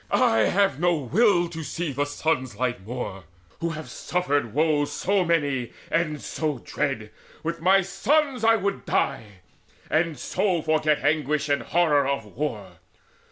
I 0.09 0.39
have 0.45 0.79
no 0.79 0.95
will 0.95 1.47
to 1.49 1.61
see 1.61 1.91
the 1.91 2.05
sun's 2.05 2.55
light 2.57 2.83
more, 2.83 3.25
Who 3.59 3.69
have 3.69 3.87
suffered 3.87 4.51
woes 4.51 4.91
so 4.91 5.23
many 5.23 5.73
and 5.91 6.19
so 6.19 6.57
dread. 6.57 7.11
With 7.43 7.61
my 7.61 7.81
sons 7.81 8.41
would 8.43 8.73
I 8.89 8.91
die, 8.91 9.25
and 9.91 10.17
so 10.17 10.63
forget 10.63 11.03
Anguish 11.03 11.49
and 11.49 11.61
horror 11.61 12.07
of 12.07 12.25
war. 12.25 12.77